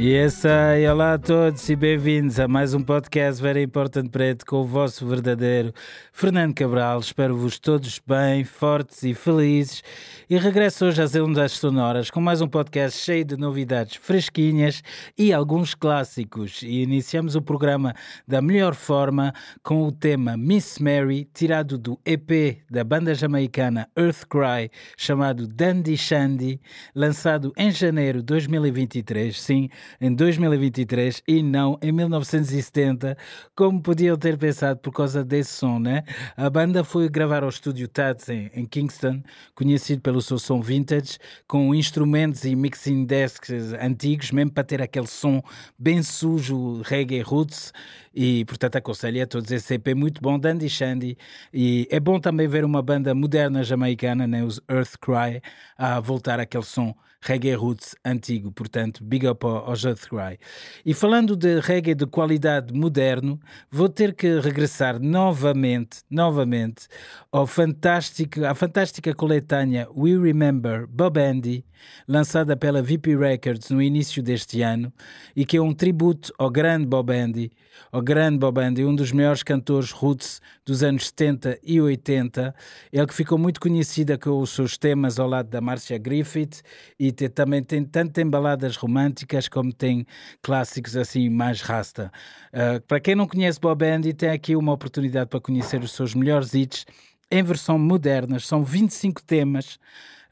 [0.00, 0.88] Yes, I.
[0.88, 5.06] Olá a todos e bem-vindos a mais um podcast Very Important Preto com o vosso
[5.06, 5.74] verdadeiro
[6.10, 7.00] Fernando Cabral.
[7.00, 9.82] Espero-vos todos bem, fortes e felizes.
[10.30, 14.82] E regresso hoje às ondas sonoras com mais um podcast cheio de novidades fresquinhas
[15.18, 16.62] e alguns clássicos.
[16.62, 17.94] E iniciamos o programa
[18.26, 24.24] da melhor forma com o tema Miss Mary, tirado do EP da banda jamaicana Earth
[24.30, 26.58] Cry, chamado Dandy Shandy,
[26.94, 29.38] lançado em janeiro de 2023.
[29.38, 29.68] Sim,
[30.00, 33.16] em 2023 e não em 1970,
[33.54, 36.04] como podiam ter pensado por causa desse som, né?
[36.36, 39.22] A banda foi gravar ao estúdio Tats em, em Kingston,
[39.54, 45.06] conhecido pelo seu som vintage, com instrumentos e mixing desks antigos, mesmo para ter aquele
[45.06, 45.42] som
[45.78, 47.72] bem sujo, reggae roots.
[48.14, 51.16] E portanto aconselho a todos esse EP muito bom, Dandy Shandy.
[51.52, 55.40] E é bom também ver uma banda moderna jamaicana, né, os Earth Cry,
[55.78, 60.38] a voltar àquele som reggae roots antigo, portanto, big up aos Earth Cry.
[60.84, 63.38] E falando de reggae de qualidade moderno,
[63.70, 66.88] vou ter que regressar novamente, novamente,
[67.30, 71.64] ao fantástico, à fantástica coletânea We Remember Bob Andy,
[72.06, 74.92] lançada pela VP Records no início deste ano,
[75.34, 77.50] e que é um tributo ao grande Bob Andy,
[77.90, 82.54] ao grande Bob Andy, um dos maiores cantores roots dos anos 70 e 80,
[82.92, 86.62] ele que ficou muito conhecida com os seus temas ao lado da Marcia Griffith
[86.98, 90.06] e te, também tem tanto tem baladas românticas como tem
[90.42, 92.12] clássicos assim mais rasta.
[92.52, 96.14] Uh, para quem não conhece Bob Andy, tem aqui uma oportunidade para conhecer os seus
[96.14, 96.84] melhores hits
[97.30, 98.38] em versão moderna.
[98.40, 99.78] São 25 temas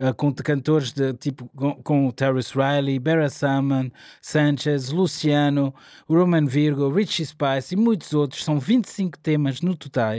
[0.01, 3.91] uh, com cantores de, tipo com, com Terrace Riley, Barra Salmon,
[4.21, 5.75] Sanchez, Luciano,
[6.09, 8.45] Roman Virgo, Richie Spice e muitos outros.
[8.45, 10.15] São 25 temas no total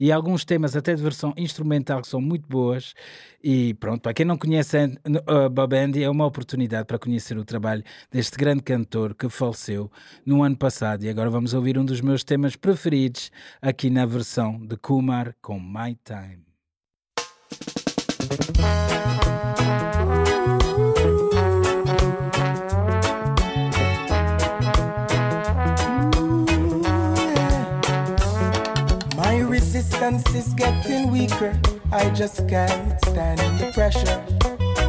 [0.00, 2.94] e alguns temas até de versão instrumental que são muito boas.
[3.42, 7.44] E pronto, para quem não conhece uh, Bob Andy, é uma oportunidade para conhecer o
[7.44, 9.90] trabalho deste grande cantor que faleceu
[10.26, 11.04] no ano passado.
[11.04, 13.30] E agora vamos ouvir um dos meus temas preferidos
[13.62, 16.47] aqui na versão de Kumar com My Time.
[18.28, 18.34] My
[29.38, 31.58] resistance is getting weaker.
[31.90, 34.22] I just can't stand the pressure.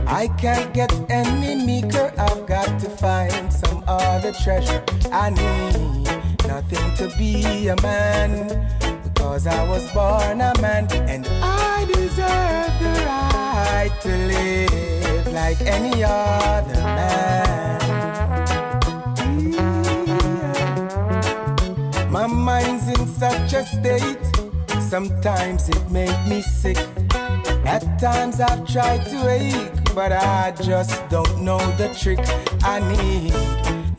[0.06, 2.12] I can't get any meeker.
[2.18, 4.84] I've got to find some other treasure.
[5.14, 8.68] I need nothing to be a man
[9.04, 13.29] because I was born a man and I deserve the right
[14.02, 17.80] to live like any other man.
[19.18, 20.08] Mm,
[21.98, 22.10] yeah.
[22.10, 24.40] My mind's in such a state
[24.90, 26.80] Sometimes it make me sick.
[27.64, 32.18] At times I've tried to ache, but I just don't know the trick.
[32.64, 33.32] I need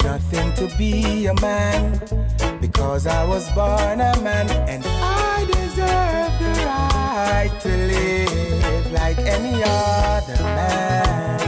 [0.03, 2.01] nothing to be a man
[2.61, 8.00] because I was born a man and I deserve the right to live
[8.91, 11.41] like any other man.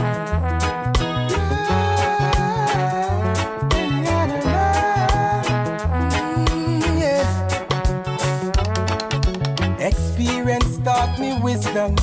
[9.79, 11.95] Experience taught me wisdom.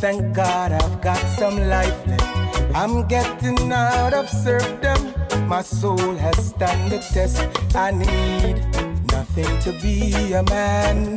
[0.00, 2.74] Thank God I've got some life left.
[2.74, 5.14] I'm getting out of serfdom.
[5.48, 7.44] My soul has stand the test.
[7.74, 8.56] I need
[9.12, 11.16] nothing to be a man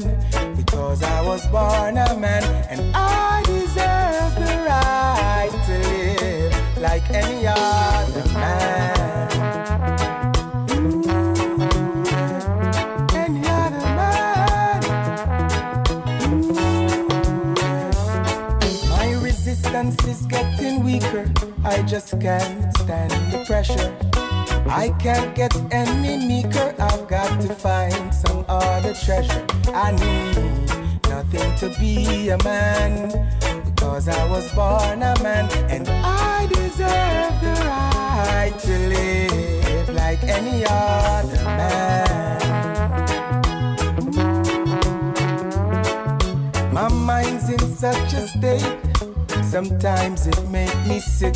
[0.56, 3.61] because I was born a man and I
[6.82, 9.30] like any other man.
[18.90, 21.32] My resistance is getting weaker.
[21.64, 23.96] I just can't stand the pressure.
[24.68, 26.74] I can't get any meeker.
[26.80, 29.46] I've got to find some other treasure.
[29.68, 33.51] I need nothing to be a man
[33.82, 40.64] because I was born a man and I deserve the right to live like any
[40.70, 42.38] other man.
[46.72, 48.78] My mind's in such a state
[49.42, 51.36] Sometimes it makes me sick.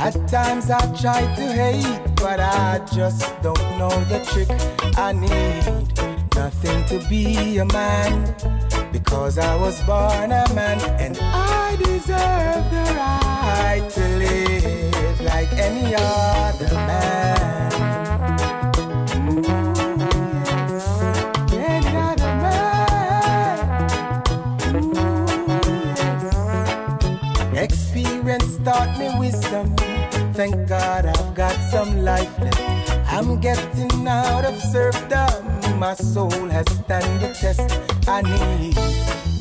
[0.00, 4.48] At times I try to hate, but I just don't know the trick.
[4.96, 6.11] I need
[6.42, 8.34] nothing to be a man
[8.90, 15.94] because I was born a man and I deserve the right to live like any
[15.94, 17.70] other man.
[27.54, 29.76] Experience taught me wisdom.
[30.34, 32.90] Thank God I've got some life left.
[33.06, 35.51] I'm getting out of serfdom.
[35.82, 37.60] My soul has stand the test.
[38.06, 38.76] I need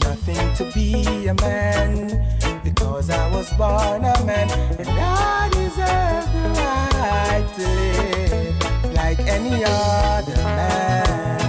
[0.01, 4.49] nothing to be a man because I was born a man
[4.79, 11.40] and I deserve the right to live like any other man.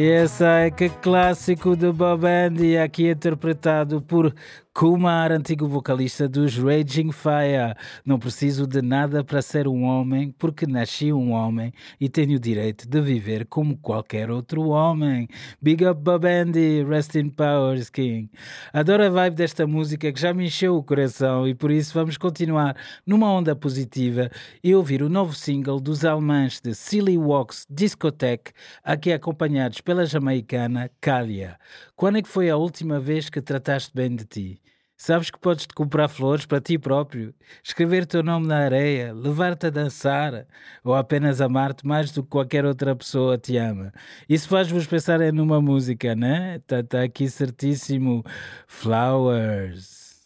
[0.00, 4.32] Esse é que clássico de Bob Andy, aqui interpretado por
[4.78, 7.74] Kumar, antigo vocalista dos Raging Fire.
[8.04, 12.38] Não preciso de nada para ser um homem, porque nasci um homem e tenho o
[12.38, 15.26] direito de viver como qualquer outro homem.
[15.60, 18.30] Big up Bob Andy, rest in powers, King.
[18.72, 22.16] Adoro a vibe desta música que já me encheu o coração e por isso vamos
[22.16, 24.30] continuar numa onda positiva
[24.62, 28.52] e ouvir o novo single dos alemães de Silly Walks Discotheque,
[28.84, 31.58] aqui acompanhados pela jamaicana Kalia.
[31.96, 34.60] Quando é que foi a última vez que trataste bem de ti?
[34.98, 39.68] Sabes que podes te comprar flores para ti próprio, escrever teu nome na areia, levar-te
[39.68, 40.46] a dançar
[40.84, 43.90] ou apenas amar-te mais do que qualquer outra pessoa te ama.
[44.28, 46.56] Isso faz-vos pensar em numa música, né?
[46.56, 48.22] Está tá aqui certíssimo.
[48.66, 50.18] Flowers.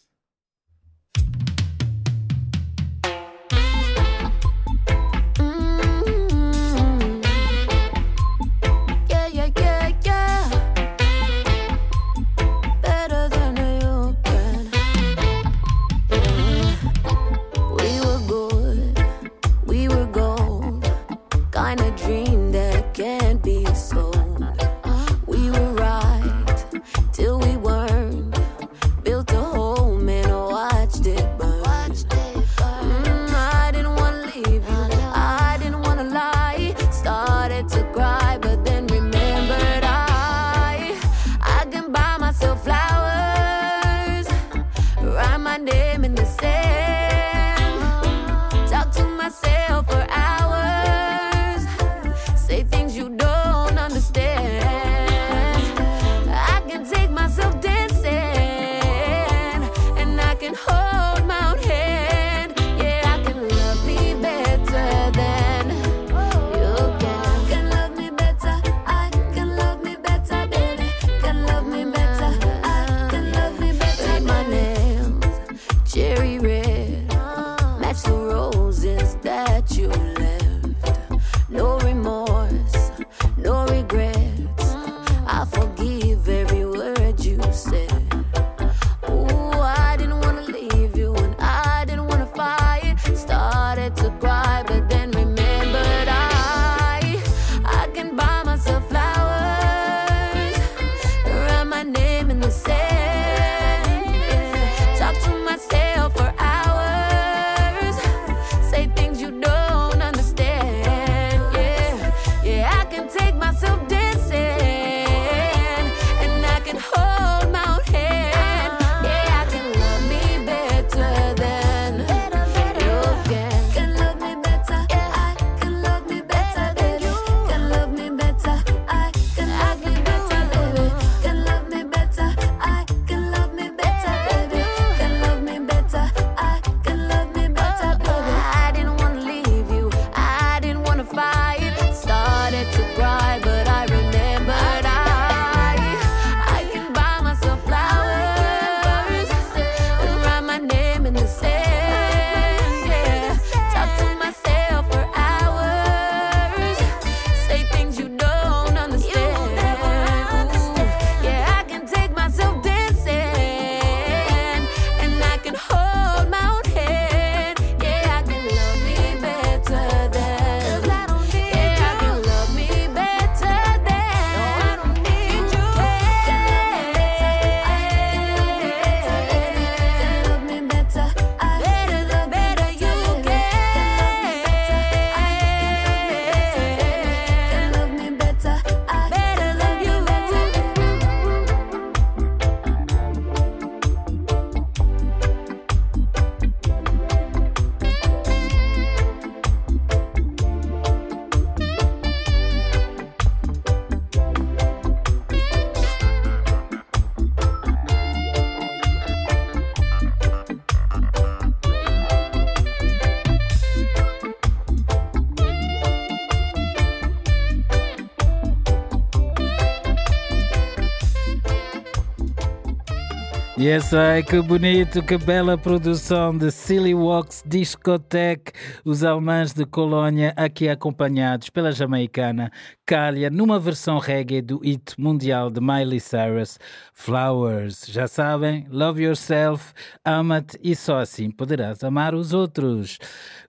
[223.67, 228.51] Essa aí, que bonito, que bela produção de Silly Walks Discotheque,
[228.83, 232.51] os alemães de Colônia, aqui acompanhados pela jamaicana
[232.85, 236.59] Kalia, numa versão reggae do hit mundial de Miley Cyrus,
[236.93, 237.85] Flowers.
[237.87, 239.73] Já sabem, love yourself,
[240.05, 242.99] ama-te e só assim poderás amar os outros.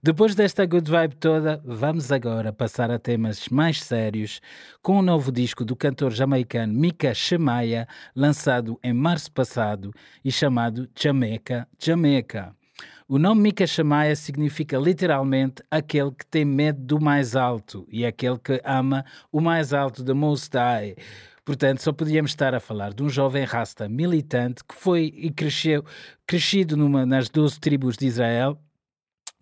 [0.03, 4.41] Depois desta good vibe toda, vamos agora passar a temas mais sérios
[4.83, 7.87] com o um novo disco do cantor jamaicano Mika Shemaya,
[8.17, 9.93] lançado em março passado
[10.25, 12.57] e chamado Jamaica, Jamaica.
[13.07, 18.39] O nome Mika Shamaya significa literalmente aquele que tem medo do mais alto e aquele
[18.39, 20.97] que ama o mais alto da Most High.
[21.45, 25.85] Portanto, só podíamos estar a falar de um jovem rasta militante que foi e cresceu,
[26.27, 28.59] crescido numa, nas 12 tribos de Israel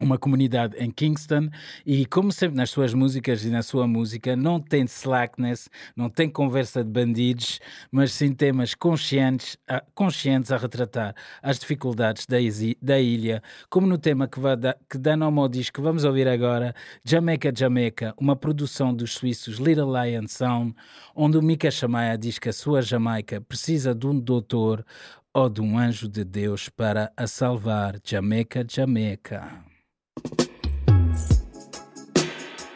[0.02, 1.48] uma comunidade em Kingston
[1.86, 6.28] e como sempre nas suas músicas e na sua música não tem slackness, não tem
[6.28, 12.36] conversa de bandidos, mas sim temas conscientes a, conscientes a retratar as dificuldades da,
[12.80, 16.04] da ilha, como no tema que, vai da, que dá nome ao disco que vamos
[16.04, 20.74] ouvir agora, Jamaica Jamaica, uma produção dos suíços Little Lion Sound,
[21.14, 24.84] onde o Mika Shamaya diz que a sua Jamaica precisa de um doutor
[25.32, 27.98] ou de um anjo de Deus para a salvar.
[28.04, 29.71] Jamaica Jamaica.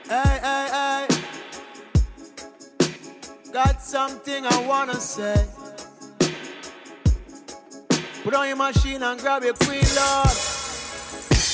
[0.09, 1.07] Hey, hey, hey.
[3.53, 5.47] Got something I wanna say.
[8.25, 10.56] Put on your machine and grab your queen, Lord.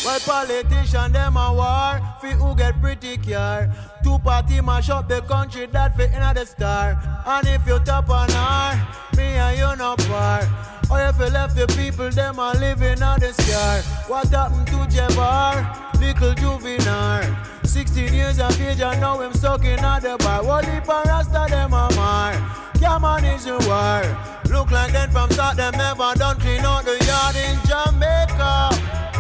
[0.05, 2.01] Well, politician, them a war.
[2.21, 3.73] Fi who get pretty care.
[4.03, 6.99] Two party mash up the country that fit in the star.
[7.25, 10.45] And if you top on her, me and you no part.
[10.91, 13.81] Or if you left the people, them a living on the scar.
[14.09, 16.01] What happened to Jabbar?
[16.01, 17.37] Little juvenile.
[17.63, 20.45] 16 years of age and now I'm stuck in the bar.
[20.45, 22.33] What if a rasta them a mar?
[22.81, 24.03] Come is a war.
[24.51, 29.12] Look like them from start, them never done clean out the yard in Jamaica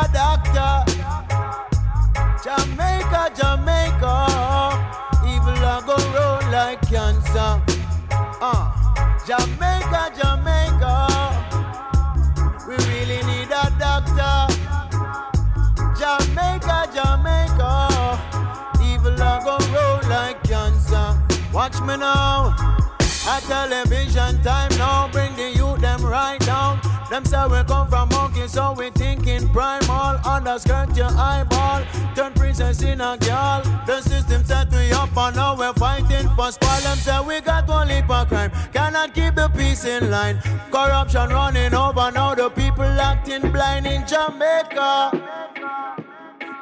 [0.00, 0.84] a doctor.
[2.44, 4.14] Jamaica, Jamaica,
[5.26, 7.60] evil a go roll like cancer.
[8.40, 8.64] Uh,
[9.26, 10.94] Jamaica, Jamaica,
[12.68, 14.36] we really need a doctor.
[15.98, 17.72] Jamaica, Jamaica,
[18.84, 21.06] evil a go roll like cancer.
[21.52, 22.54] Watch me now,
[23.26, 25.97] at television time now, bring the youth them
[27.10, 30.20] them say we come from monkeys, so we thinking primal.
[30.26, 31.82] Underskirt your eyeball,
[32.14, 33.62] turn princess in a girl.
[33.86, 36.80] The system set we up, and now we're fighting for spoil.
[36.82, 40.38] Them say we got one leap of crime, cannot keep the peace in line.
[40.70, 45.12] Corruption running over, now the people acting blind in Jamaica.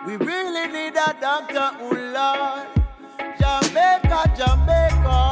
[0.06, 2.68] We really need a doctor, oh Lord.
[3.40, 5.30] Jamaica, Jamaica.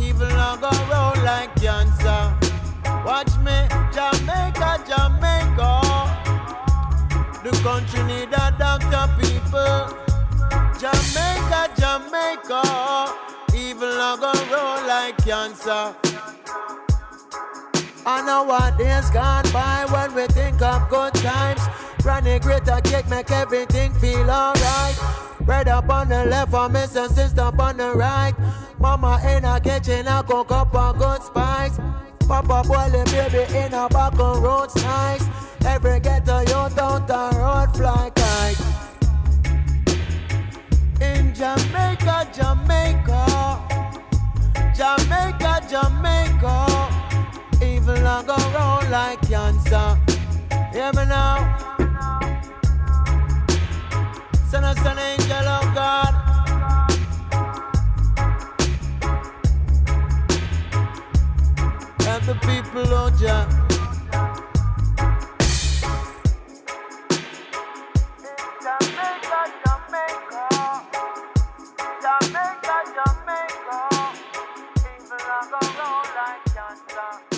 [0.00, 2.35] Evil not go roll like cancer.
[3.06, 3.54] Watch me,
[3.94, 5.70] Jamaica, Jamaica.
[7.44, 9.94] The country need a doctor, people.
[10.76, 13.14] Jamaica, Jamaica.
[13.54, 15.94] Evil not go roll like cancer.
[18.04, 21.60] I know what days gone by when we think of good times.
[22.02, 24.98] Granny greater cake make everything feel alright.
[25.42, 28.34] Bread up on the left, for miss and sister up on the right.
[28.80, 31.78] Mama in a kitchen, I cook up a good spice.
[32.28, 35.24] Papa boiling baby in a back on road nice.
[35.64, 38.60] Every ghetto youth out the road fly kite.
[41.00, 43.62] In Jamaica, Jamaica,
[44.74, 46.66] Jamaica, Jamaica.
[47.64, 49.96] Evil I go round like cancer.
[50.72, 51.56] Hear me now.
[54.50, 56.25] Son of son angel of God.
[75.78, 77.36] Round like cancer.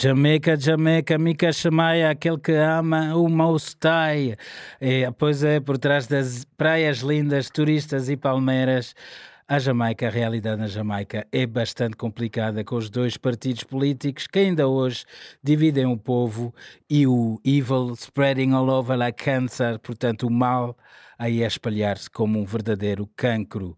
[0.00, 4.36] Jamaica, Jamaica, Mika Shamaia, aquele que ama o Mostai.
[4.80, 8.94] É, pois é, por trás das praias lindas, turistas e palmeiras,
[9.48, 14.40] a Jamaica, a realidade na Jamaica é bastante complicada com os dois partidos políticos que
[14.40, 15.06] ainda hoje
[15.42, 16.54] dividem o povo
[16.88, 20.76] e o evil spreading all over like cancer, portanto o mal
[21.18, 23.74] aí a espalhar-se como um verdadeiro cancro.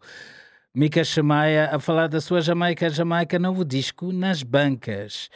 [0.75, 5.31] Mika Shamaia a falar da sua Jamaica, Jamaica, novo disco nas bancas.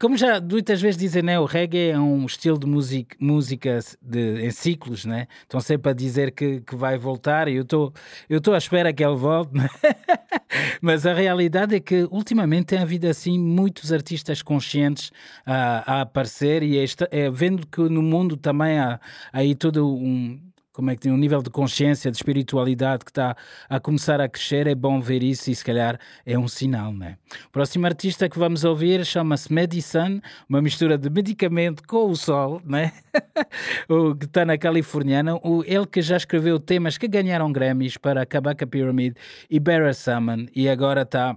[0.00, 4.46] Como já muitas vezes dizem, né, o reggae é um estilo de música, música de,
[4.46, 5.26] em ciclos, né?
[5.42, 7.92] Estão sempre a dizer que, que vai voltar e eu estou
[8.26, 9.68] eu estou à espera que ele volte, né?
[10.80, 15.12] mas a realidade é que ultimamente tem havido assim muitos artistas conscientes
[15.44, 18.98] a, a aparecer e é, é, vendo que no mundo também há
[19.30, 20.40] aí todo um
[20.80, 23.36] como é que tem um nível de consciência, de espiritualidade que está
[23.68, 27.18] a começar a crescer, é bom ver isso e se calhar é um sinal, né?
[27.46, 32.62] O próximo artista que vamos ouvir chama-se Medicine, uma mistura de medicamento com o sol,
[32.64, 32.92] né?
[33.88, 38.24] o que está na Californiana, o, ele que já escreveu temas que ganharam Grammys para
[38.24, 39.14] Kabaka Pyramid
[39.50, 41.36] e Barra Summon e agora está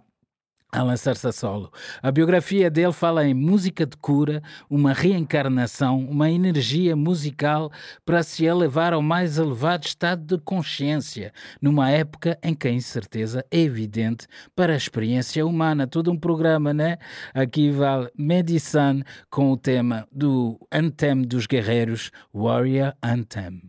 [0.73, 1.71] a lançar-se a solo.
[2.01, 7.71] A biografia dele fala em música de cura, uma reencarnação, uma energia musical
[8.03, 11.31] para se elevar ao mais elevado estado de consciência,
[11.61, 15.85] numa época em que a incerteza é evidente para a experiência humana.
[15.85, 16.97] Todo um programa, né?
[17.33, 23.61] Aqui vale Medicine com o tema do Anthem dos Guerreiros, Warrior Anthem.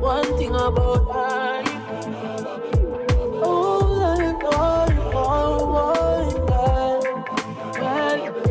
[0.00, 1.49] One thing about life.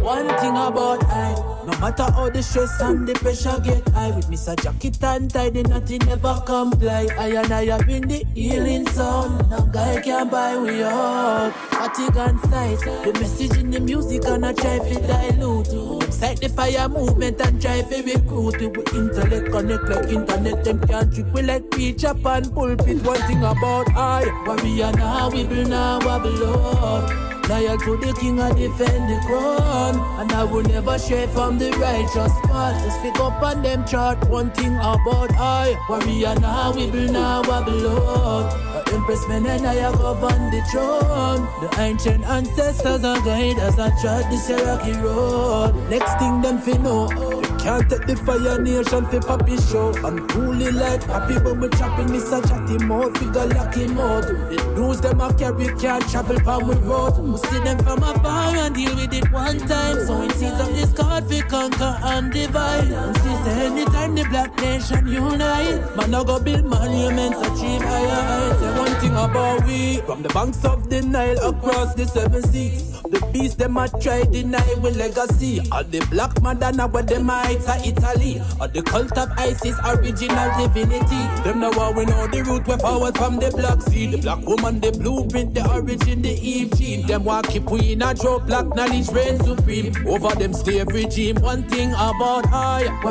[0.10, 1.36] One thing about I,
[1.67, 4.60] no matter how the stress and the pressure get high, with me Mr.
[4.60, 7.06] Jacket and tie, the nothing never comply.
[7.15, 9.38] I and I have been the healing zone.
[9.52, 11.54] No guy can buy we out.
[11.69, 16.02] Fatigue and sight, the message in the music and I try to dilute.
[16.02, 18.76] Excite the fire movement and try to recruit it.
[18.76, 23.06] With intellect connect like internet, them can't trip we like preach up and pulpit.
[23.06, 27.38] One thing about I, warrior now, we will now wobble up.
[27.49, 29.97] Loyal to the king, I defend the crown.
[30.21, 32.85] And I will never stray from the righteous path.
[32.85, 34.29] Let's pick up on them chart.
[34.29, 38.93] One thing about I, warrior now, we will now wobble up.
[38.93, 41.41] Empress men and I have govern the throne.
[41.62, 45.73] The ancient ancestors are guide as I trod this rocky road.
[45.89, 47.48] Next thing them fi know.
[47.60, 49.93] Can't take the fire nation for Papi show.
[50.06, 53.17] Unruly like Papi, but we chopping this a chatty mode.
[53.17, 54.26] Figure lucky mode.
[54.26, 57.17] The news them a carry can't travel from we road.
[57.19, 60.06] We see them from afar and deal with it one time.
[60.06, 62.91] So it seems of this card we conquer and divide.
[62.91, 68.62] And see anytime the black nation unite, man I go build monuments, achieve higher heights.
[68.62, 73.02] And one thing about we, from the banks of the Nile across the seven seas,
[73.04, 75.62] the beast them a try deny we legacy.
[75.72, 78.41] All the black Madonna where them heights are Italy.
[78.59, 81.21] Or the cult of ISIS original divinity.
[81.43, 84.07] Them know how we know the root we forward from the black sea.
[84.07, 87.07] The black woman, the blueprint, the origin, the Eve.
[87.07, 89.93] Them walk keep we in a drop black knowledge reign supreme.
[90.07, 91.38] Over them slave regime.
[91.38, 92.45] One thing about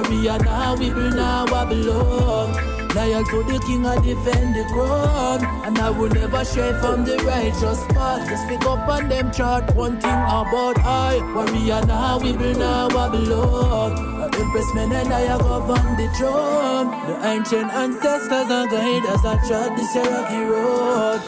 [0.08, 2.77] we are now, we will now belong.
[2.94, 5.44] Loyal to the king, I defend the crown.
[5.66, 8.28] And I will never stray from the righteous path.
[8.28, 9.74] Just pick up on them chart.
[9.74, 14.18] One thing about I, warrior now, we will now belong.
[14.38, 16.90] Empress men and I are govern the throne.
[17.06, 21.20] The ancient ancestors and guide I trod this rocky road.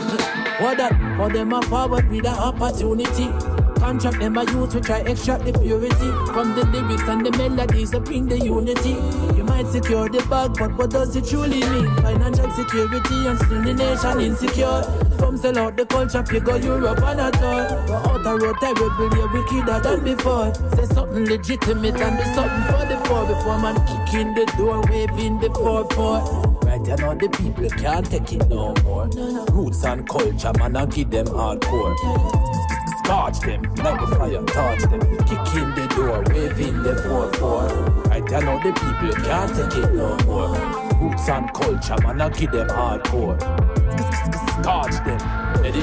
[0.61, 0.95] What that?
[1.17, 3.60] For them are forward with the opportunity.
[3.81, 7.91] Contract them by youth, we try extract the purity from the lyrics and the melodies
[7.91, 8.91] that bring the unity.
[9.37, 11.89] You might secure the bag, but what does it truly mean?
[11.97, 14.83] Financial security and still the nation insecure.
[15.19, 17.85] Some sell out the culture, figure Europe and a tour.
[17.89, 20.55] But out the road terrible, yeah, wickeder than before.
[20.77, 24.83] Say something legitimate and do something for the poor before man kick in the door,
[24.91, 26.65] waving the 4-4.
[26.65, 29.09] Right, you know the people can't take it no more.
[29.51, 32.50] Roots and culture, man, I give them hardcore.
[33.11, 35.01] Charge them, light the fire, touch them.
[35.01, 38.13] Kick in the door, waving the 4-4.
[38.13, 40.55] I tell all the people can't take it no more.
[41.01, 43.37] Roots and culture, man, I give them hardcore.
[44.63, 45.19] Touch them,
[45.61, 45.83] ready,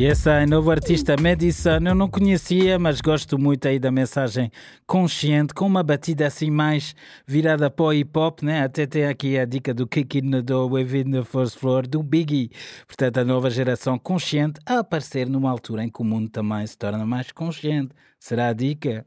[0.00, 4.50] E esse é novo artista Madison, eu não conhecia, mas gosto muito aí da mensagem
[4.86, 6.94] consciente, com uma batida assim mais
[7.26, 8.62] virada para o hip hop, né?
[8.62, 12.02] Até tem aqui a dica do Kick in the Door, Wave the First Floor, do
[12.02, 12.50] Biggie.
[12.86, 16.78] Portanto, a nova geração consciente a aparecer numa altura em que o mundo também se
[16.78, 17.90] torna mais consciente.
[18.18, 19.04] Será a dica?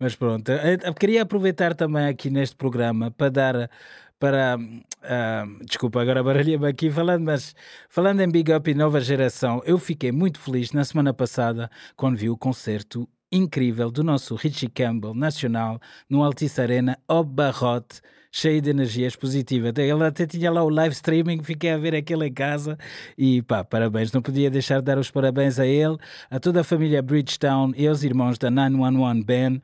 [0.00, 3.70] Mas pronto, eu queria aproveitar também aqui neste programa para dar
[4.18, 4.58] para.
[5.04, 7.54] Uh, desculpa, agora baralhei-me aqui falando, mas
[7.90, 12.16] falando em Big Up e nova geração, eu fiquei muito feliz na semana passada quando
[12.16, 18.00] vi o concerto incrível do nosso Richie Campbell nacional no Altice Arena, Ob Barrote,
[18.32, 19.72] cheio de energias positivas.
[19.76, 22.78] Ele até tinha lá o live streaming, fiquei a ver aquilo em casa
[23.18, 24.10] e pá, parabéns.
[24.10, 25.98] Não podia deixar de dar os parabéns a ele,
[26.30, 29.60] a toda a família Bridgetown e aos irmãos da 911 Band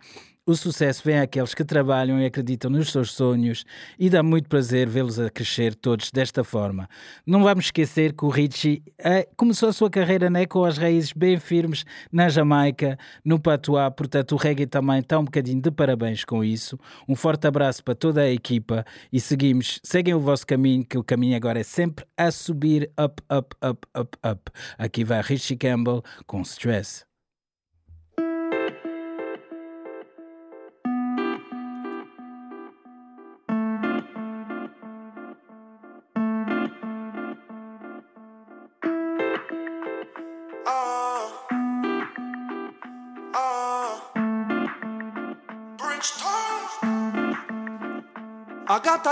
[0.47, 3.65] o sucesso vem àqueles que trabalham e acreditam nos seus sonhos
[3.99, 6.89] e dá muito prazer vê-los a crescer todos desta forma.
[7.27, 11.13] Não vamos esquecer que o Richie é, começou a sua carreira né, com as raízes
[11.13, 16.25] bem firmes na Jamaica, no Patuá, portanto o reggae também está um bocadinho de parabéns
[16.25, 16.79] com isso.
[17.09, 21.05] Um forte abraço para toda a equipa e seguimos, seguem o vosso caminho, que o
[21.05, 24.51] caminho agora é sempre a subir, up, up, up, up, up.
[24.79, 27.10] Aqui vai Richie Campbell com Stress.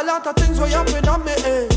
[0.08, 1.68] Lot of things way happen on me head.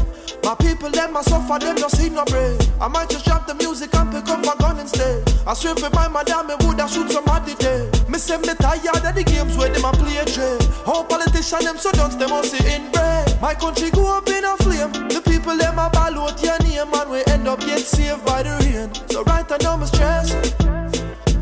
[0.44, 2.56] My people, them I suffer, them don't see no bread.
[2.80, 5.20] I might just drop the music and pick up a gun instead.
[5.46, 7.92] I swear for my madam, me woulda shoot somebody dead.
[8.10, 10.64] Me say me tired of the games where them a play trade.
[10.86, 13.42] How politicians them so dunce them all see inbred.
[13.42, 14.92] My country go up in a flame.
[15.12, 18.44] The people them a ball out your name and we end up get saved by
[18.44, 18.90] the rain.
[19.12, 20.58] So right now I'm stressed.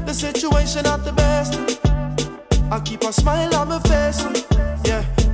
[0.08, 1.54] The situation not the best.
[2.72, 4.59] I keep a smile on my face.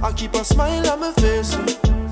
[0.05, 1.57] I keep a smile on my face.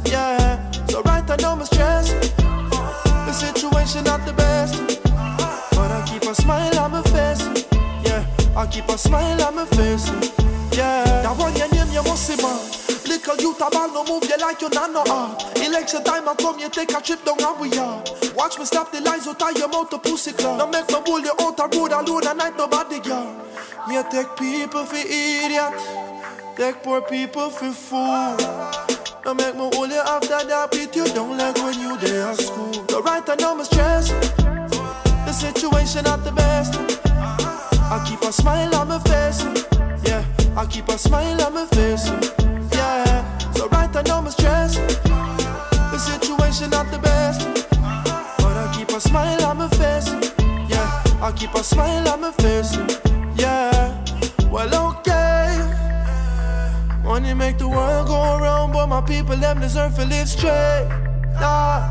[0.05, 2.33] Yeah, so right I know I'm stressed.
[2.33, 4.81] The situation not the best,
[5.77, 7.45] but I keep a smile on my face.
[8.03, 8.25] Yeah,
[8.57, 10.09] I keep a smile on my face.
[10.75, 12.57] Yeah, now when your name you must see man.
[13.05, 15.55] Little youth about no move you like you not no art.
[15.57, 18.03] Election time I come, you take a trip down how we are.
[18.35, 20.57] Watch me stop the lies out of your mouth to pussy club.
[20.57, 23.45] Now make me bull you out the road alone and night nobody girl.
[23.87, 26.12] Me take people for idiot.
[26.55, 28.37] Take poor people for fool.
[29.23, 32.37] Don't make me hold you after that beat you down like when you there at
[32.37, 32.73] school.
[32.89, 34.09] So right I know my stress.
[34.09, 36.75] The situation not the best.
[37.05, 39.43] I keep a smile on my face.
[40.05, 40.23] Yeah,
[40.55, 42.07] I keep a smile on my face.
[42.71, 44.77] Yeah, so right I know I'm stressed.
[45.03, 47.47] The situation not the best.
[48.37, 50.07] But I keep a smile on my face.
[50.69, 51.03] Yeah.
[51.23, 52.75] I keep a smile on my face.
[53.37, 53.92] Yeah,
[57.23, 60.87] Money make the world go round, but my people them deserve to live straight.
[61.39, 61.87] Nah,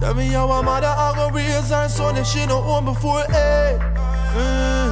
[0.00, 3.20] tell me how a mother I go raise her son if she don't own before
[3.20, 3.78] eight.
[4.32, 4.90] Mm,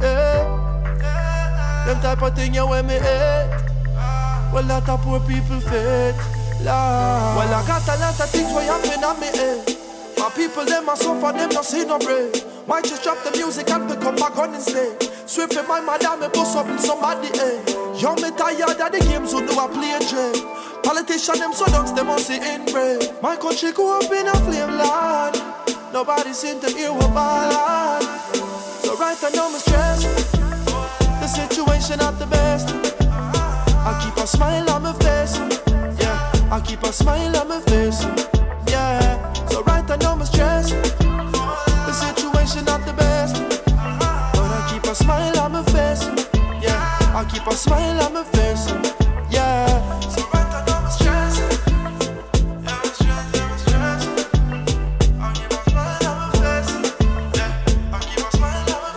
[0.00, 1.84] yeah.
[1.84, 3.50] Them type of thing you when me hate.
[4.52, 6.14] Well, that a poor people fate.
[6.62, 7.34] Lord.
[7.34, 9.76] Well, I got a lot of things where happen on me head.
[10.16, 12.40] My people, them a suffer, them no see no bread.
[12.68, 15.02] Might just drop the music and pick up my gun instead.
[15.28, 17.60] Sweeping my madam, me bust up in somebody eh?
[17.60, 17.68] head.
[18.00, 20.42] Yo, me tired of the games who do I play trade.
[20.82, 23.20] Politician, them so dunks, them must see in inbred.
[23.22, 25.36] My country go up in a flame, Lord.
[25.92, 28.04] Nobody seem to hear what ballad.
[28.80, 30.32] So right I know me stress.
[31.20, 32.72] The situation not the best.
[33.04, 35.36] I keep a smile on my face.
[36.00, 38.27] Yeah, I keep a smile on my face.
[47.50, 48.68] a smile on my face.
[49.30, 49.66] Yeah.
[49.66, 50.90] I on my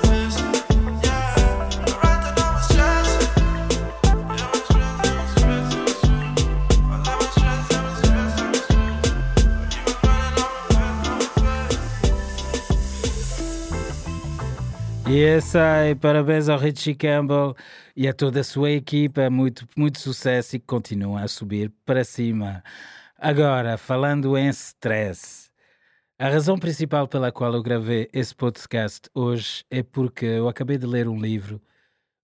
[0.03, 0.39] face.
[1.03, 1.41] Yeah.
[15.07, 17.55] Yes, I, Parabéns ao Richie Campbell.
[17.95, 19.29] E a toda a sua equipa.
[19.29, 22.63] Muito, muito sucesso e que continuam a subir para cima.
[23.17, 25.51] Agora, falando em stress.
[26.17, 30.85] A razão principal pela qual eu gravei esse podcast hoje é porque eu acabei de
[30.85, 31.59] ler um livro,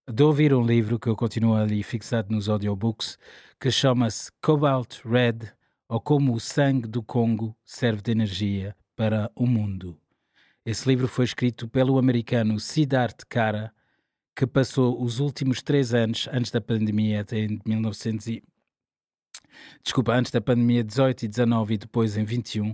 [0.08, 3.18] de ouvir um livro que eu continuo ali fixado nos audiobooks,
[3.60, 5.52] que chama-se Cobalt Red,
[5.88, 9.98] ou Como o Sangue do Congo Serve de Energia para o Mundo.
[10.64, 13.72] Esse livro foi escrito pelo americano Siddharth Kara,
[14.38, 18.44] que passou os últimos três anos antes da pandemia, até em 1900 e...
[19.82, 22.72] Desculpa, antes da pandemia 18 e 19 e depois em 21,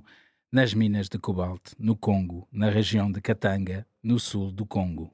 [0.53, 5.11] nas minas de cobalto, no Congo, na região de Katanga, no sul do Congo.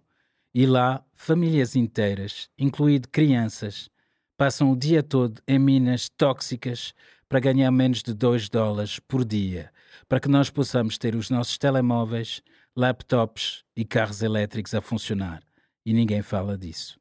[0.52, 3.88] E lá, famílias inteiras, incluindo crianças,
[4.36, 6.92] passam o dia todo em minas tóxicas
[7.28, 9.70] para ganhar menos de 2 dólares por dia,
[10.08, 12.42] para que nós possamos ter os nossos telemóveis,
[12.76, 15.48] laptops e carros elétricos a funcionar.
[15.84, 17.00] E ninguém fala disso.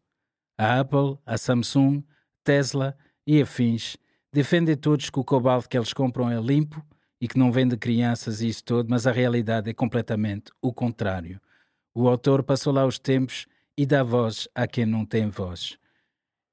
[0.58, 2.04] A Apple, a Samsung,
[2.44, 3.98] Tesla e afins
[4.32, 6.84] defendem todos que o cobalto que eles compram é limpo
[7.22, 10.74] e que não vem de crianças e isso todo, mas a realidade é completamente o
[10.74, 11.40] contrário.
[11.94, 13.46] O autor passou lá os tempos
[13.78, 15.78] e dá voz a quem não tem voz.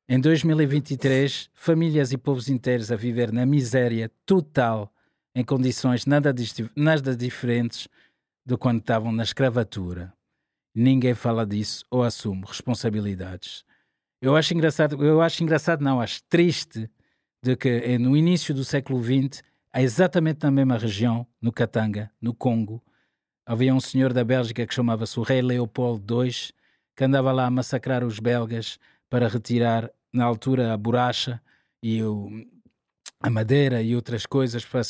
[0.09, 4.93] Em 2023, famílias e povos inteiros a viver na miséria total,
[5.35, 6.33] em condições nada,
[6.77, 7.89] nada diferentes
[8.45, 10.13] de quando estavam na escravatura.
[10.79, 13.65] Ninguém fala disso ou assume responsabilidades.
[14.21, 16.91] Eu acho engraçado, eu acho engraçado, não, acho triste
[17.43, 19.43] de que eh, no início do século XX,
[19.75, 22.85] exatamente na mesma região, no Katanga, no Congo,
[23.47, 26.31] havia um senhor da Bélgica que chamava-se o Rei Leopoldo II,
[26.95, 31.41] que andava lá a massacrar os belgas para retirar, na altura, a borracha
[31.83, 32.29] e o,
[33.19, 34.83] a madeira e outras coisas para,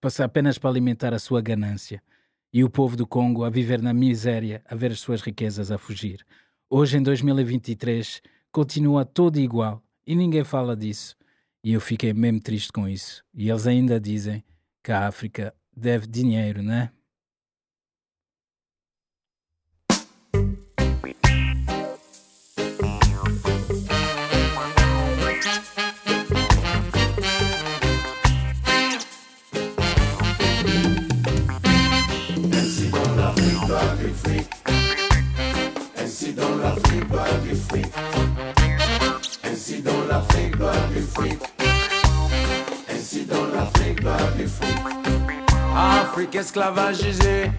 [0.00, 2.00] para apenas para alimentar a sua ganância.
[2.52, 5.78] E o povo do Congo a viver na miséria, a ver as suas riquezas a
[5.78, 6.24] fugir.
[6.68, 11.16] Hoje, em 2023, continua tudo igual e ninguém fala disso.
[11.64, 13.24] E eu fiquei mesmo triste com isso.
[13.32, 14.44] E eles ainda dizem
[14.82, 16.90] que a África deve dinheiro, né?
[35.98, 37.86] Ainsi dans l'Afrique doit du fric.
[39.44, 41.38] Ainsi dans l'Afrique doit du fric.
[42.90, 44.78] Ainsi dans l'Afrique doit du fric.
[45.76, 47.50] Afrique esclavagisée,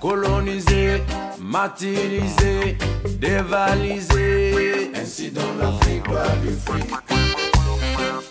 [0.00, 1.02] colonisée,
[1.40, 2.76] martyrisée,
[3.18, 4.90] dévalisée.
[4.94, 6.90] Ainsi dans l'Afrique doit du fric.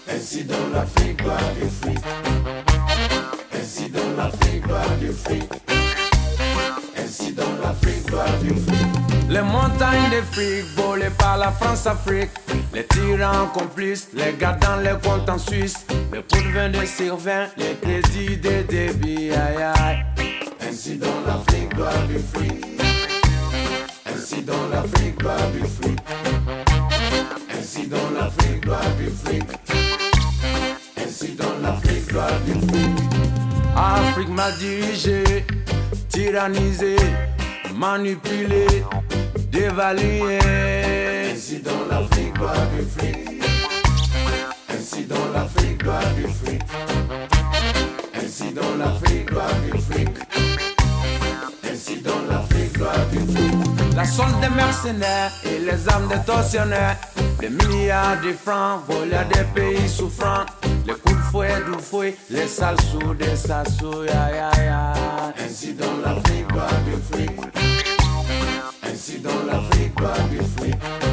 [0.10, 2.00] Ainsi dans l'Afrique doit du fric.
[3.54, 5.75] Ainsi dans l'Afrique doit du fric.
[9.30, 12.30] Les montagnes de fric volées par la France-Afrique.
[12.74, 15.86] Les tyrans complices, les gars dans les comptes en Suisse.
[16.14, 20.06] Les pots de vin de Sylvain, les crédits des débits, aïe aïe.
[20.68, 22.66] Ainsi dans l'Afrique doit du fric.
[24.06, 26.00] Ainsi dans l'Afrique doit du fric.
[27.58, 29.44] Ainsi dans l'Afrique doit du fric.
[30.98, 32.92] Ainsi dans l'Afrique doit du fric.
[33.76, 35.46] Afrique m'a dirigé,
[36.10, 36.96] tyrannisé,
[37.76, 38.66] manipulé,
[39.52, 40.40] dévalué.
[41.32, 43.44] Ainsi dans l'Afrique doit du fric.
[44.70, 46.62] Ainsi dans l'Afrique doit du fric.
[48.16, 50.10] Ainsi dans l'Afrique doit du fric.
[51.72, 53.96] Ainsi dans l'Afrique doit du fric.
[53.96, 56.98] La solde des mercenaires et les armes des tortionnaires.
[57.40, 60.46] Des milliards de francs volés à des pays souffrants.
[60.88, 65.05] Les coups de fouet, du fouet, les sales sous des sassous, ya ya ya.
[65.34, 67.32] Ainsi dans l'Afrique doit du fric.
[68.84, 71.05] Ainsi dans l'Afrique doit du fric.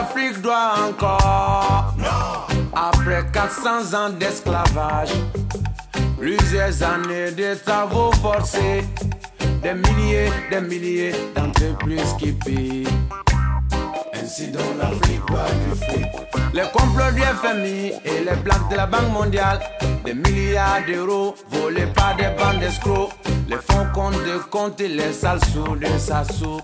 [0.00, 1.94] l'Afrique doit encore
[2.74, 5.10] Après 400 ans d'esclavage,
[6.18, 8.84] plusieurs années de travaux forcés,
[9.62, 12.88] des milliers, des milliers d'entreprises qui pillent.
[14.14, 16.06] Ainsi dans l'Afrique doit du fric.
[16.54, 19.60] Les complots du FMI et les plans de la Banque mondiale,
[20.04, 23.12] des milliards d'euros volés par des bandes d'escrocs,
[23.48, 26.60] les fonds compte de compte les sales sous de sassous.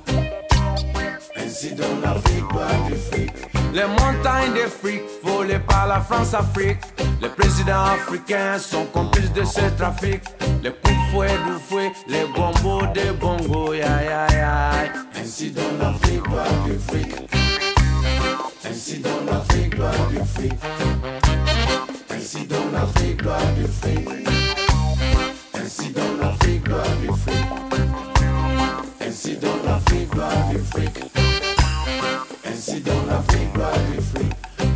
[1.56, 3.32] Ainsi dans l'Afrique doit du fric.
[3.72, 6.80] Les montagnes de fric volées par la France-Afrique.
[7.22, 10.20] Les présidents africains sont complices de ce trafic.
[10.62, 14.70] Les coups de fouet du fouet, les bombos des bongos, ya ya ya.
[15.18, 17.16] Ainsi dans l'Afrique doit du fric.
[18.68, 20.52] Ainsi dans l'Afrique doit du fric.
[22.10, 24.28] Ainsi dans l'Afrique doit du fric.
[25.54, 27.46] Ainsi dans l'Afrique doit du fric.
[29.00, 31.35] Ainsi dans l'Afrique doit du fric.
[32.48, 34.32] Ainsi dans l'Afrique doit du fric.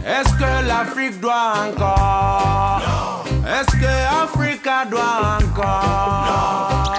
[0.06, 3.24] Est-ce que l'Afrique doit encore?
[3.46, 3.92] Est-ce que
[4.24, 6.90] Africa doit encore?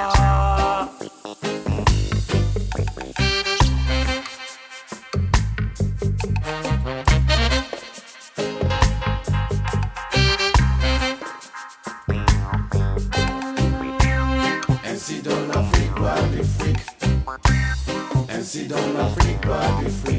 [14.85, 16.77] Ainsi dans l'Afrique doit du fric.
[18.29, 20.10] Ainsi dans l'Afrique doit du fric.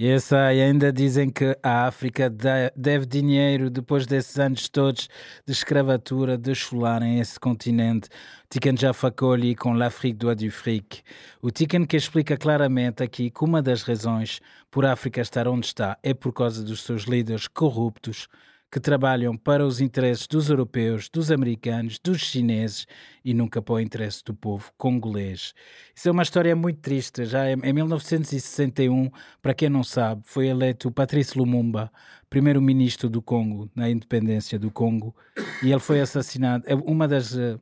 [0.00, 5.08] Essa e ainda dizem que a África de- deve dinheiro depois desses anos todos
[5.44, 8.08] de escravatura, de cholarem esse continente.
[8.48, 11.02] Tiken Jafakoli com l'Afrique doit du fric.
[11.42, 15.66] O Tiken que explica claramente aqui que uma das razões por a África estar onde
[15.66, 18.28] está é por causa dos seus líderes corruptos
[18.70, 22.86] que trabalham para os interesses dos europeus, dos americanos, dos chineses
[23.24, 25.54] e nunca para o interesse do povo congolês.
[25.94, 27.24] Isso é uma história muito triste.
[27.24, 29.10] Já em em 1961,
[29.42, 31.92] para quem não sabe, foi eleito o Patrício Lumumba,
[32.30, 35.14] primeiro-ministro do Congo, na independência do Congo,
[35.62, 36.64] e ele foi assassinado.
[36.66, 37.58] É uma das eh,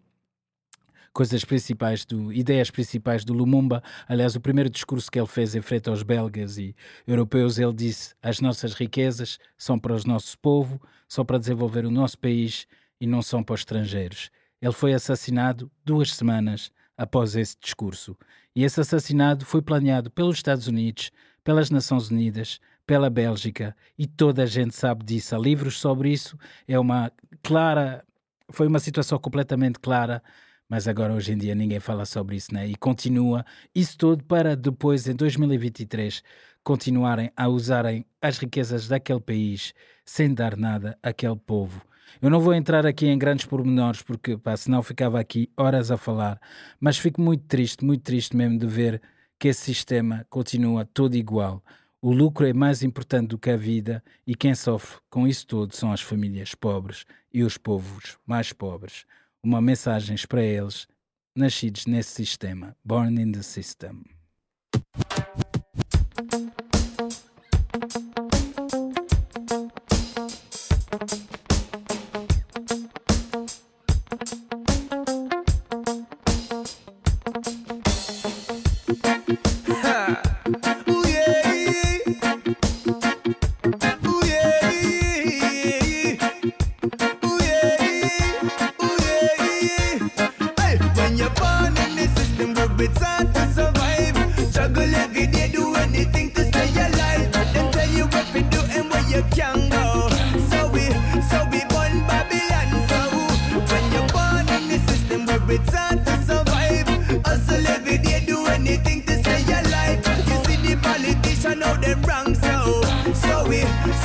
[1.12, 3.82] coisas principais, do, ideias principais do Lumumba.
[4.06, 6.74] Aliás, o primeiro discurso que ele fez em frente aos belgas e
[7.06, 11.90] europeus, ele disse: as nossas riquezas são para o nosso povo, são para desenvolver o
[11.90, 12.66] nosso país
[13.00, 14.30] e não são para os estrangeiros.
[14.60, 18.16] Ele foi assassinado duas semanas após esse discurso.
[18.54, 21.10] E esse assassinato foi planeado pelos Estados Unidos,
[21.44, 25.34] pelas Nações Unidas, pela Bélgica e toda a gente sabe disso.
[25.34, 26.38] Há livros sobre isso.
[26.66, 28.04] É uma clara,
[28.50, 30.22] foi uma situação completamente clara
[30.68, 32.66] mas agora hoje em dia ninguém fala sobre isso, né?
[32.66, 36.22] E continua isso tudo para depois, em 2023,
[36.62, 39.72] continuarem a usarem as riquezas daquele país
[40.04, 41.82] sem dar nada àquele povo.
[42.20, 45.96] Eu não vou entrar aqui em grandes pormenores, porque pá, senão ficava aqui horas a
[45.96, 46.40] falar,
[46.80, 49.02] mas fico muito triste, muito triste mesmo de ver
[49.38, 51.62] que esse sistema continua todo igual.
[52.00, 55.74] O lucro é mais importante do que a vida e quem sofre com isso tudo
[55.74, 59.04] são as famílias pobres e os povos mais pobres
[59.42, 60.86] uma mensagem para eles,
[61.34, 64.04] nascidos nesse sistema, born in the system.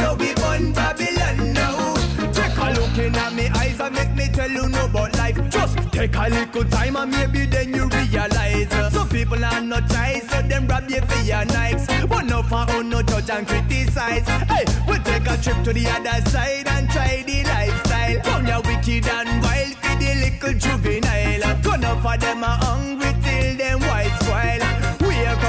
[0.09, 1.93] Burn Babylon now.
[2.33, 5.37] Take a look in at me eyes and make me tell you no about life.
[5.49, 8.71] Just take a little time and maybe then you realize.
[8.73, 11.85] uh, Some people are not choice, so them rob you for your nights.
[12.07, 14.27] But no for own no judge and criticize.
[14.27, 18.19] Hey, we take a trip to the other side and try the lifestyle.
[18.21, 21.61] Come your wicked and wild for the little juvenile.
[21.61, 23.00] Gonna for them are hungry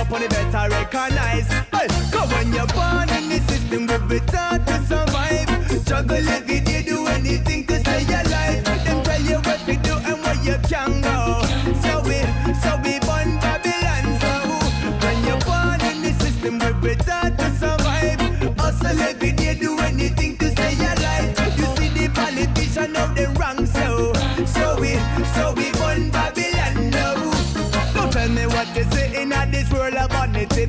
[0.03, 1.48] up on the better recognize.
[1.72, 5.84] Hey, cause when you're born in the system, we be taught to survive.
[5.84, 8.64] Juggle every day, do anything to stay alive.
[8.84, 11.51] Them tell you what to do and where you can go.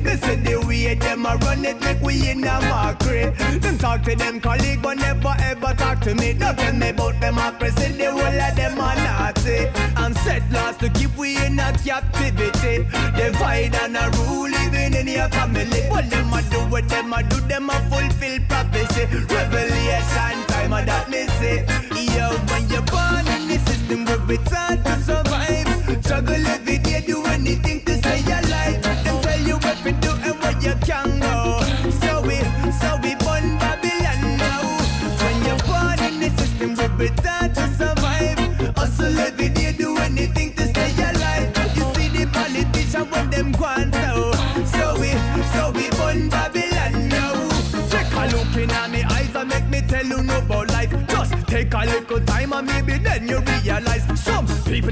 [0.04, 3.30] They say the way them a run it, make we in a mockery.
[3.60, 6.34] Them talk to them colleague, but never ever talk to me.
[6.34, 9.68] Don't tell me about democracy, the whole of them are Nazi.
[9.96, 12.84] I'm set laws to keep we in a captivity.
[13.16, 15.80] Divide and a rule living in your family.
[15.88, 19.06] What them a do, what them a do, them a fulfill prophecy.
[19.32, 21.64] Revelation time, a that me say.
[22.14, 25.53] Yo, when you're born in the system, we taught to survive.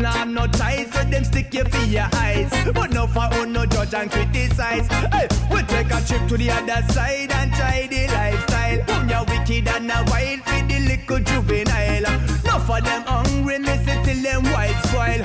[0.02, 2.50] People are not ties, so them stick you for your eyes.
[2.72, 4.86] But no for own no judge and criticize.
[4.88, 8.84] Hey, we take a trip to the other side and try the lifestyle.
[8.86, 12.02] Come ya wicked and a wild for the little juvenile.
[12.44, 15.22] No for them hungry, listen till them white spoil.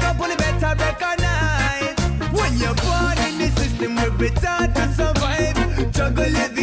[0.00, 1.98] Up on the better recognize.
[2.32, 5.92] When you're born in the system, we be taught to survive.
[5.92, 6.57] Juggle every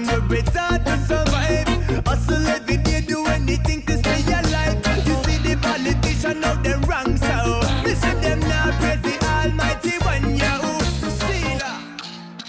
[0.00, 1.66] to survive.
[2.06, 4.76] Hustle every day, do anything to stay alive.
[5.06, 6.40] You see the politician
[6.88, 9.94] wrong, so listen them now, praise the Almighty?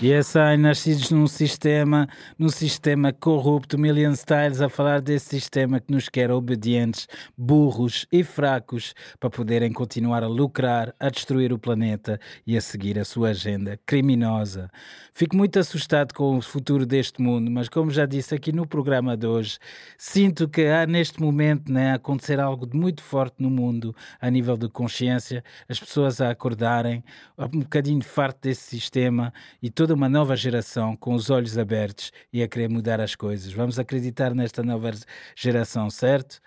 [0.01, 5.91] E aí, nascidos num sistema, num sistema corrupto, Million Styles a falar desse sistema que
[5.91, 12.19] nos quer obedientes, burros e fracos para poderem continuar a lucrar, a destruir o planeta
[12.45, 14.69] e a seguir a sua agenda criminosa.
[15.17, 19.15] Fico muito assustado com o futuro deste mundo, mas como já disse aqui no programa
[19.15, 19.57] de hoje,
[19.97, 24.29] sinto que há neste momento né, a acontecer algo de muito forte no mundo a
[24.29, 27.01] nível de consciência, as pessoas a acordarem,
[27.37, 32.43] um bocadinho farto desse sistema e toda uma nova geração com os olhos abertos e
[32.43, 33.53] a querer mudar as coisas.
[33.53, 34.91] Vamos acreditar nesta nova
[35.33, 36.41] geração, certo?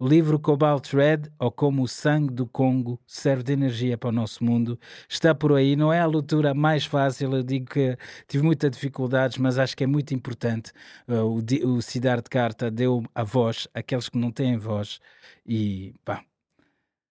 [0.00, 4.44] Livro Cobalt Red, ou Como o Sangue do Congo serve de energia para o nosso
[4.44, 4.78] mundo,
[5.08, 5.76] está por aí.
[5.76, 9.84] Não é a leitura mais fácil, eu digo que tive muitas dificuldades, mas acho que
[9.84, 10.72] é muito importante.
[11.08, 14.98] Uh, o, o Siddhartha Carta deu a voz àqueles que não têm voz
[15.46, 16.24] e pá.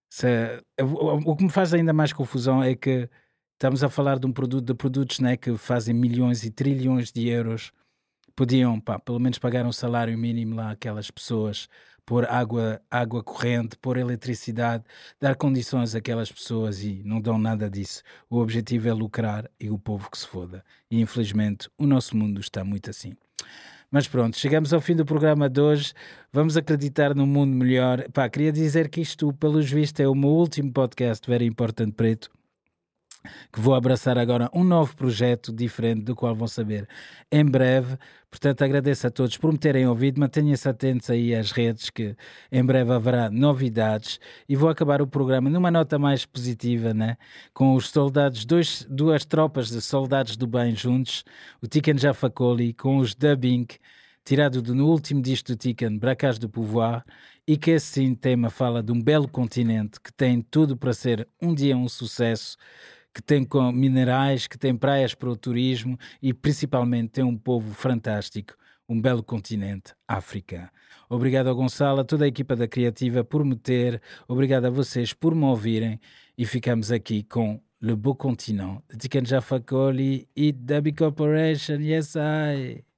[0.09, 3.09] se- o, que me faz ainda mais confusão é que
[3.53, 7.27] estamos a falar de um produto, de produtos né, que fazem milhões e trilhões de
[7.29, 7.71] euros.
[8.35, 11.67] Podiam, pá, pelo menos pagar um salário mínimo lá àquelas pessoas,
[12.05, 14.83] pôr água, água corrente, pôr eletricidade,
[15.19, 18.01] dar condições àquelas pessoas e não dão nada disso.
[18.29, 20.63] O objetivo é lucrar e o povo que se foda.
[20.89, 23.13] E infelizmente o nosso mundo está muito assim.
[23.89, 25.93] Mas pronto, chegamos ao fim do programa de hoje.
[26.31, 28.09] Vamos acreditar num mundo melhor.
[28.11, 32.31] Pá, queria dizer que isto, pelos vistos, é o meu último podcast, Very Important Preto
[33.51, 36.87] que vou abraçar agora um novo projeto diferente do qual vão saber
[37.31, 37.97] em breve.
[38.29, 40.19] Portanto, agradeço a todos por me terem ouvido.
[40.19, 42.15] Mantenham-se atentos aí às redes, que
[42.51, 44.19] em breve haverá novidades.
[44.49, 47.17] E vou acabar o programa numa nota mais positiva, né?
[47.53, 51.23] com os soldados, dois, duas tropas de soldados do bem juntos,
[51.61, 53.67] o Tiken Jafakoli, com os Dubbing,
[54.25, 57.03] tirado do, no último disco do Tiken, Bracage do Pouvoir,
[57.47, 61.27] e que esse sim tema fala de um belo continente que tem tudo para ser
[61.41, 62.57] um dia um sucesso
[63.13, 67.73] que tem com minerais, que tem praias para o turismo e principalmente tem um povo
[67.73, 68.55] fantástico,
[68.89, 70.71] um belo continente, África.
[71.09, 75.13] Obrigado ao Gonçalo, a toda a equipa da Criativa por me ter, obrigado a vocês
[75.13, 75.99] por me ouvirem
[76.37, 81.81] e ficamos aqui com Le Beau Continent de Tiken Jaffa Coli e Debbie Corporation.
[81.81, 82.92] Yes, I.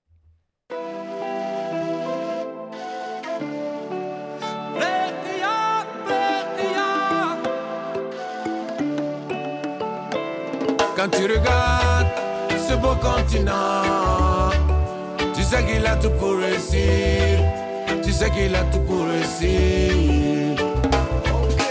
[11.05, 12.07] Quand tu regardes
[12.67, 14.49] ce beau continent,
[15.35, 17.43] tu sais qu'il a tout pour réussir.
[18.03, 20.65] Tu sais qu'il a tout pour réussir.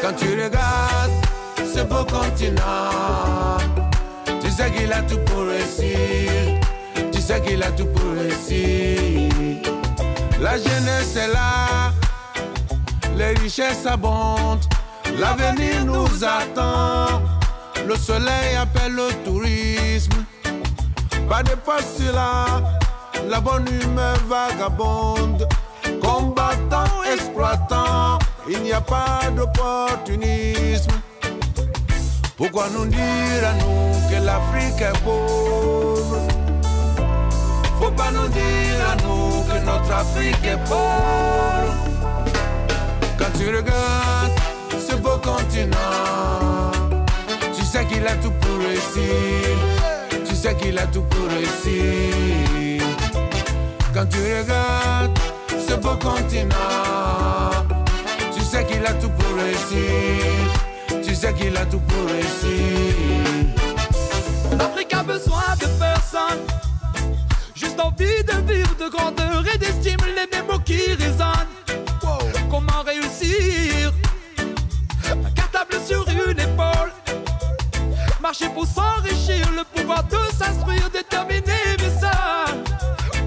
[0.00, 1.10] Quand tu regardes
[1.58, 3.58] ce beau continent,
[4.40, 6.60] tu sais qu'il a tout pour réussir.
[7.10, 9.32] Tu sais qu'il a tout pour réussir.
[10.40, 11.92] La jeunesse est là,
[13.16, 14.64] les richesses abondent,
[15.18, 17.33] l'avenir nous attend.
[17.86, 20.24] Le soleil appelle le tourisme.
[21.28, 22.62] Pas de postulat,
[23.28, 25.46] la bonne humeur vagabonde.
[26.02, 28.18] Combattant, exploitant,
[28.48, 30.92] il n'y a pas d'opportunisme.
[32.36, 36.18] Pourquoi nous dire à nous que l'Afrique est pauvre?
[37.80, 41.74] Faut pas nous dire à nous que notre Afrique est pauvre.
[43.18, 44.32] Quand tu regardes
[44.88, 46.63] ce beau continent,
[47.74, 49.56] sais qu'il a tout pour réussir.
[50.28, 52.86] Tu sais qu'il a tout pour réussir.
[53.92, 55.18] Quand tu regardes
[55.66, 57.50] ce beau continent,
[58.32, 61.02] tu sais qu'il a tout pour réussir.
[61.04, 62.94] Tu sais qu'il a tout pour réussir.
[64.56, 66.42] L'Afrique a besoin de personne.
[67.56, 71.54] Juste envie de vivre de grandeur et d'estime les mêmes mots qui résonnent.
[72.48, 73.92] Comment réussir?
[75.10, 76.53] Un cartable sur une épaule.
[78.24, 82.46] Marcher pour s'enrichir, le pouvoir de s'instruire, déterminer mais ça.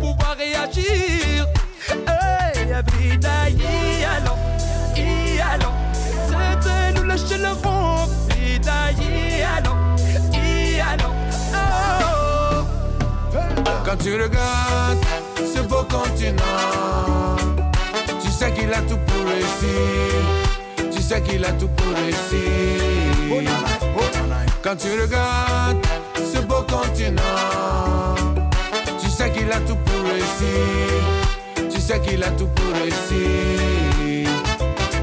[0.01, 1.45] Pouvoir réagir.
[2.07, 2.65] Hey,
[2.97, 4.39] vida y allons,
[4.95, 5.75] y allons.
[6.27, 8.07] C'était nous lâcher le rond.
[8.29, 9.95] Vida y allons,
[10.33, 11.13] y allons.
[11.53, 12.65] Oh.
[13.85, 15.05] Quand tu regardes
[15.37, 17.35] ce beau continent,
[18.19, 20.91] tu sais qu'il a tout pour réussir.
[20.91, 22.87] Tu sais qu'il a tout pour réussir.
[24.68, 25.78] Quand tu regardes
[26.18, 28.15] ce beau continent,
[29.01, 31.70] tu sais qu'il a tout pour réussir.
[31.72, 34.30] Tu sais qu'il a tout pour réussir.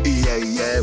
[0.04, 0.82] Yeah, yeah.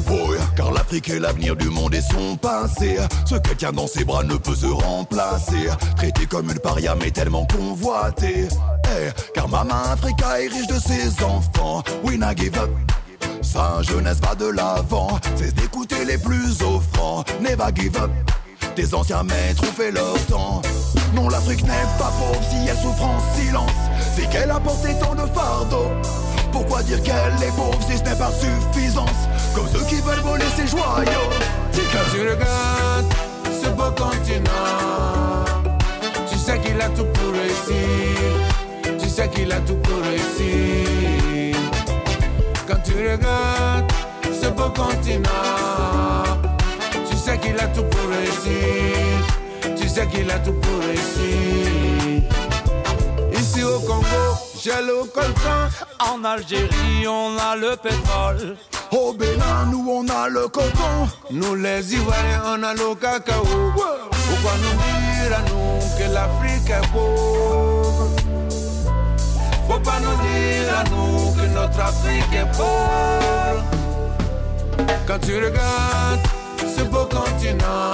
[0.55, 2.97] Car l'Afrique est l'avenir du monde et son passé.
[3.25, 5.69] Ce qu'elle tient dans ses bras ne peut se remplacer.
[5.97, 8.47] Traité comme une paria, mais tellement convoité.
[8.85, 11.83] Eh, car Maman Africa est riche de ses enfants.
[12.03, 12.71] We not give up.
[13.43, 15.19] Sa jeunesse va de l'avant.
[15.35, 17.23] Cesse d'écouter les plus offrants.
[17.41, 18.09] Never give up.
[18.75, 20.61] Tes anciens maîtres ont fait leur temps.
[21.13, 23.69] Non, l'Afrique n'est pas pauvre si elle souffre en silence.
[24.15, 25.91] C'est qu'elle a porté tant de fardeaux.
[26.51, 29.09] Pourquoi dire qu'elle est pauvre si ce n'est par suffisance?
[29.53, 31.29] Comme ceux qui veulent voler ses joyaux.
[31.73, 33.13] Quand tu regardes
[33.61, 35.43] ce beau continent,
[36.29, 38.97] tu sais qu'il a tout pour réussir.
[38.99, 41.57] Tu sais qu'il a tout pour réussir.
[42.67, 43.91] Quand tu regardes
[44.41, 45.27] ce beau continent,
[47.09, 48.10] tu sais qu'il a tout pour réussir.
[49.77, 52.23] Tu sais qu'il a tout pour réussir.
[53.33, 55.69] Ici au Congo, j'ai le coltan.
[55.99, 58.57] En Algérie, on a le pétrole.
[58.91, 61.07] Au Bénin, nous on a le coton.
[61.29, 63.43] Nous les Ivoiriens, on a le cacao.
[63.43, 68.09] Pourquoi nous dire à nous que l'Afrique est pauvre?
[69.67, 73.63] Faut pas nous dire à nous que notre Afrique est pauvre.
[75.07, 76.27] Quand tu regardes
[76.81, 77.91] ce beau continent,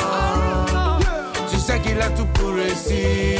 [1.49, 3.39] tu sais qu'il a tout pour réussir.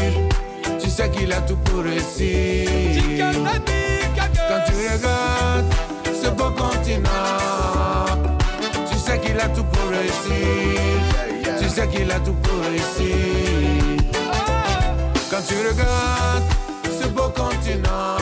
[0.80, 2.70] Tu sais qu'il a tout pour réussir.
[4.50, 5.74] Quand tu regardes
[6.22, 7.12] ce beau continent,
[8.92, 10.82] tu sais qu'il a tout pour réussir.
[11.60, 13.16] Tu sais qu'il a tout pour réussir.
[15.32, 16.44] Quand tu regardes
[17.00, 18.18] ce beau continent,